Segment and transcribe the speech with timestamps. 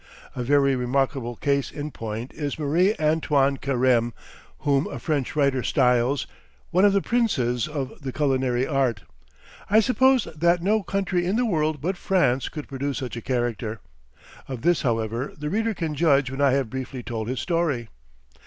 [0.35, 4.13] A very remarkable case in point is Marie Antoine Carème,
[4.61, 6.25] whom a French writer styles,
[6.71, 9.03] "one of the princes of the culinary art."
[9.69, 13.79] I suppose that no country in the world but France could produce such a character.
[14.47, 17.89] Of this, however, the reader can judge when I have briefly told his story.